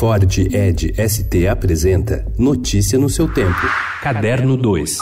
Ford 0.00 0.32
Ed 0.34 0.98
ST 0.98 1.46
apresenta 1.46 2.24
Notícia 2.38 2.98
no 2.98 3.10
seu 3.10 3.28
tempo. 3.28 3.68
Caderno 4.02 4.56
2. 4.56 4.98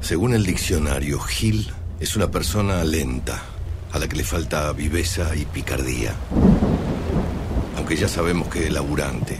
Según 0.00 0.34
el 0.34 0.44
diccionario, 0.44 1.20
Gil 1.20 1.72
es 2.00 2.16
una 2.16 2.28
persona 2.28 2.82
lenta, 2.82 3.40
a 3.92 4.00
la 4.00 4.08
que 4.08 4.16
le 4.16 4.24
falta 4.24 4.72
viveza 4.72 5.36
y 5.36 5.44
picardía. 5.44 6.16
Aunque 7.76 7.94
ya 7.94 8.08
sabemos 8.08 8.48
que 8.48 8.66
es 8.66 8.72
laburante. 8.72 9.38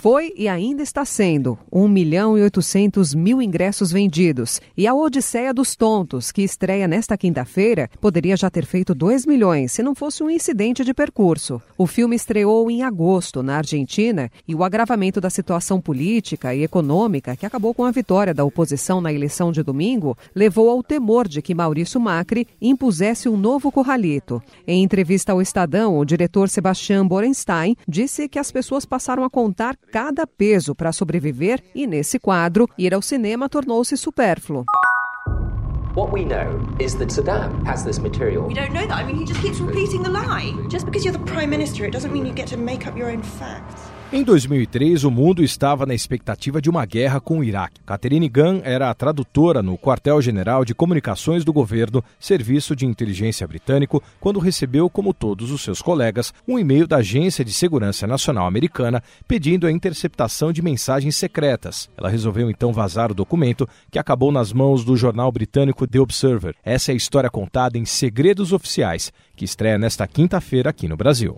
Foi 0.00 0.32
e 0.34 0.48
ainda 0.48 0.82
está 0.82 1.04
sendo 1.04 1.58
1 1.70 1.86
milhão 1.86 2.38
e 2.38 2.40
800 2.40 3.14
mil 3.14 3.42
ingressos 3.42 3.92
vendidos. 3.92 4.58
E 4.74 4.86
a 4.86 4.94
Odisseia 4.94 5.52
dos 5.52 5.76
Tontos, 5.76 6.32
que 6.32 6.40
estreia 6.40 6.88
nesta 6.88 7.18
quinta-feira, 7.18 7.90
poderia 8.00 8.34
já 8.34 8.48
ter 8.48 8.64
feito 8.64 8.94
2 8.94 9.26
milhões 9.26 9.72
se 9.72 9.82
não 9.82 9.94
fosse 9.94 10.22
um 10.22 10.30
incidente 10.30 10.82
de 10.86 10.94
percurso. 10.94 11.60
O 11.76 11.86
filme 11.86 12.16
estreou 12.16 12.70
em 12.70 12.82
agosto, 12.82 13.42
na 13.42 13.58
Argentina, 13.58 14.30
e 14.48 14.54
o 14.54 14.64
agravamento 14.64 15.20
da 15.20 15.28
situação 15.28 15.82
política 15.82 16.54
e 16.54 16.62
econômica, 16.62 17.36
que 17.36 17.44
acabou 17.44 17.74
com 17.74 17.84
a 17.84 17.90
vitória 17.90 18.32
da 18.32 18.42
oposição 18.42 19.02
na 19.02 19.12
eleição 19.12 19.52
de 19.52 19.62
domingo, 19.62 20.16
levou 20.34 20.70
ao 20.70 20.82
temor 20.82 21.28
de 21.28 21.42
que 21.42 21.54
Maurício 21.54 22.00
Macri 22.00 22.48
impusesse 22.58 23.28
um 23.28 23.36
novo 23.36 23.70
corralito. 23.70 24.42
Em 24.66 24.82
entrevista 24.82 25.32
ao 25.32 25.42
Estadão, 25.42 25.98
o 25.98 26.06
diretor 26.06 26.48
Sebastião 26.48 27.06
Borenstein 27.06 27.76
disse 27.86 28.30
que 28.30 28.38
as 28.38 28.50
pessoas 28.50 28.86
passaram 28.86 29.24
a 29.24 29.28
contar 29.28 29.76
cada 29.90 30.26
peso 30.26 30.74
para 30.74 30.92
sobreviver 30.92 31.62
e, 31.74 31.86
nesse 31.86 32.18
quadro, 32.18 32.68
ir 32.78 32.94
ao 32.94 33.02
cinema 33.02 33.48
tornou-se 33.48 33.96
supérfluo. 33.96 34.64
What 35.96 36.12
we 36.12 36.24
know 36.24 36.60
is 36.78 36.94
that 36.98 37.10
Saddam 37.10 37.66
has 37.66 37.82
this 37.82 37.98
material. 37.98 38.46
We 38.46 38.54
don't 38.54 38.72
know 38.72 38.86
that. 38.86 38.96
I 38.96 39.04
mean, 39.04 39.16
he 39.16 39.24
just 39.24 39.42
keeps 39.42 39.58
repeating 39.60 40.04
the 40.04 40.10
lie. 40.10 40.54
Just 40.68 40.86
because 40.86 41.04
you're 41.04 41.12
the 41.12 41.24
prime 41.24 41.50
minister, 41.50 41.84
it 41.84 41.90
doesn't 41.90 42.12
mean 42.12 42.24
you 42.24 42.32
get 42.32 42.46
to 42.48 42.56
make 42.56 42.86
up 42.86 42.96
your 42.96 43.10
own 43.10 43.22
facts. 43.22 43.90
Em 44.12 44.24
2003, 44.24 45.04
o 45.04 45.10
mundo 45.10 45.40
estava 45.40 45.86
na 45.86 45.94
expectativa 45.94 46.60
de 46.60 46.68
uma 46.68 46.84
guerra 46.84 47.20
com 47.20 47.38
o 47.38 47.44
Iraque. 47.44 47.80
Catherine 47.86 48.28
Gunn 48.28 48.60
era 48.64 48.90
a 48.90 48.94
tradutora 48.94 49.62
no 49.62 49.78
Quartel-General 49.78 50.64
de 50.64 50.74
Comunicações 50.74 51.44
do 51.44 51.52
Governo, 51.52 52.02
Serviço 52.18 52.74
de 52.74 52.84
Inteligência 52.84 53.46
Britânico, 53.46 54.02
quando 54.18 54.40
recebeu, 54.40 54.90
como 54.90 55.14
todos 55.14 55.52
os 55.52 55.62
seus 55.62 55.80
colegas, 55.80 56.34
um 56.46 56.58
e-mail 56.58 56.88
da 56.88 56.96
Agência 56.96 57.44
de 57.44 57.52
Segurança 57.52 58.04
Nacional 58.04 58.48
Americana 58.48 59.00
pedindo 59.28 59.64
a 59.64 59.70
interceptação 59.70 60.52
de 60.52 60.60
mensagens 60.60 61.14
secretas. 61.14 61.88
Ela 61.96 62.08
resolveu 62.08 62.50
então 62.50 62.72
vazar 62.72 63.12
o 63.12 63.14
documento, 63.14 63.68
que 63.92 63.98
acabou 63.98 64.32
nas 64.32 64.52
mãos 64.52 64.84
do 64.84 64.96
jornal 64.96 65.30
britânico 65.30 65.86
The 65.86 66.00
Observer. 66.00 66.56
Essa 66.64 66.90
é 66.90 66.94
a 66.94 66.96
história 66.96 67.30
contada 67.30 67.78
em 67.78 67.84
Segredos 67.84 68.52
Oficiais, 68.52 69.12
que 69.36 69.44
estreia 69.44 69.78
nesta 69.78 70.04
quinta-feira 70.08 70.70
aqui 70.70 70.88
no 70.88 70.96
Brasil. 70.96 71.32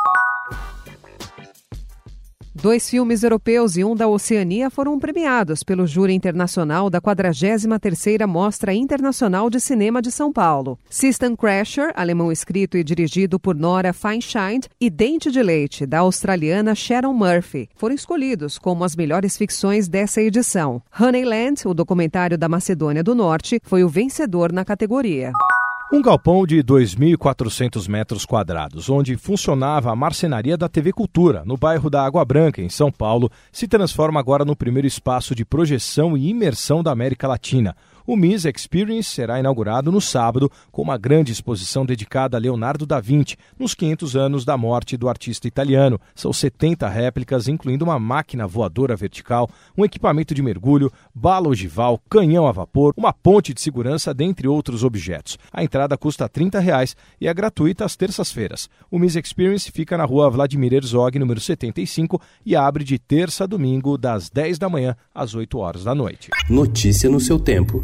Dois 2.62 2.88
filmes 2.88 3.24
europeus 3.24 3.76
e 3.76 3.82
um 3.82 3.96
da 3.96 4.06
Oceania 4.06 4.70
foram 4.70 4.96
premiados 4.96 5.64
pelo 5.64 5.84
Júri 5.84 6.14
Internacional 6.14 6.88
da 6.88 7.00
43ª 7.00 8.24
Mostra 8.24 8.72
Internacional 8.72 9.50
de 9.50 9.58
Cinema 9.58 10.00
de 10.00 10.12
São 10.12 10.32
Paulo. 10.32 10.78
System 10.88 11.34
Crasher, 11.34 11.90
alemão 11.96 12.30
escrito 12.30 12.76
e 12.76 12.84
dirigido 12.84 13.40
por 13.40 13.56
Nora 13.56 13.92
Feinscheid, 13.92 14.68
e 14.80 14.88
Dente 14.88 15.28
de 15.28 15.42
Leite, 15.42 15.84
da 15.84 15.98
australiana 15.98 16.72
Sharon 16.72 17.12
Murphy, 17.12 17.68
foram 17.74 17.96
escolhidos 17.96 18.58
como 18.58 18.84
as 18.84 18.94
melhores 18.94 19.36
ficções 19.36 19.88
dessa 19.88 20.22
edição. 20.22 20.80
Honeyland, 20.96 21.66
o 21.66 21.74
documentário 21.74 22.38
da 22.38 22.48
Macedônia 22.48 23.02
do 23.02 23.12
Norte, 23.12 23.60
foi 23.64 23.82
o 23.82 23.88
vencedor 23.88 24.52
na 24.52 24.64
categoria. 24.64 25.32
Um 25.94 26.00
galpão 26.00 26.46
de 26.46 26.62
2.400 26.64 27.86
metros 27.86 28.24
quadrados, 28.24 28.88
onde 28.88 29.14
funcionava 29.14 29.92
a 29.92 29.94
marcenaria 29.94 30.56
da 30.56 30.66
TV 30.66 30.90
Cultura, 30.90 31.42
no 31.44 31.54
bairro 31.54 31.90
da 31.90 32.02
Água 32.02 32.24
Branca, 32.24 32.62
em 32.62 32.70
São 32.70 32.90
Paulo, 32.90 33.30
se 33.52 33.68
transforma 33.68 34.18
agora 34.18 34.42
no 34.42 34.56
primeiro 34.56 34.88
espaço 34.88 35.34
de 35.34 35.44
projeção 35.44 36.16
e 36.16 36.30
imersão 36.30 36.82
da 36.82 36.90
América 36.90 37.28
Latina. 37.28 37.76
O 38.06 38.16
MIS 38.16 38.44
Experience 38.44 39.10
será 39.10 39.38
inaugurado 39.38 39.92
no 39.92 40.00
sábado 40.00 40.50
com 40.70 40.82
uma 40.82 40.98
grande 40.98 41.30
exposição 41.30 41.86
dedicada 41.86 42.36
a 42.36 42.40
Leonardo 42.40 42.84
da 42.84 43.00
Vinci, 43.00 43.36
nos 43.58 43.74
500 43.74 44.16
anos 44.16 44.44
da 44.44 44.56
morte 44.56 44.96
do 44.96 45.08
artista 45.08 45.46
italiano. 45.46 46.00
São 46.14 46.32
70 46.32 46.88
réplicas, 46.88 47.46
incluindo 47.46 47.84
uma 47.84 47.98
máquina 47.98 48.46
voadora 48.46 48.96
vertical, 48.96 49.48
um 49.76 49.84
equipamento 49.84 50.34
de 50.34 50.42
mergulho, 50.42 50.90
bala 51.14 51.48
ogival, 51.48 52.00
canhão 52.10 52.46
a 52.46 52.52
vapor, 52.52 52.92
uma 52.96 53.12
ponte 53.12 53.54
de 53.54 53.60
segurança, 53.60 54.12
dentre 54.12 54.48
outros 54.48 54.82
objetos. 54.82 55.38
A 55.52 55.62
entrada 55.62 55.96
custa 55.96 56.28
30 56.28 56.58
reais 56.58 56.96
e 57.20 57.28
é 57.28 57.34
gratuita 57.34 57.84
às 57.84 57.94
terças-feiras. 57.94 58.68
O 58.90 58.98
MIS 58.98 59.16
Experience 59.16 59.70
fica 59.70 59.96
na 59.96 60.04
rua 60.04 60.28
Vladimir 60.28 60.72
Herzog, 60.72 61.18
número 61.18 61.40
75, 61.40 62.20
e 62.44 62.56
abre 62.56 62.82
de 62.82 62.98
terça 62.98 63.44
a 63.44 63.46
domingo, 63.46 63.96
das 63.96 64.28
10 64.28 64.58
da 64.58 64.68
manhã 64.68 64.96
às 65.14 65.34
8 65.34 65.58
horas 65.58 65.84
da 65.84 65.94
noite. 65.94 66.30
Notícia 66.50 67.08
no 67.08 67.20
seu 67.20 67.38
tempo. 67.38 67.82